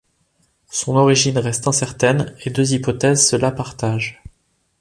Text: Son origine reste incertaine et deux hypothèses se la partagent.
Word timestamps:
Son 0.71 0.95
origine 0.95 1.37
reste 1.37 1.67
incertaine 1.67 2.33
et 2.43 2.49
deux 2.49 2.73
hypothèses 2.73 3.27
se 3.27 3.35
la 3.35 3.51
partagent. 3.51 4.19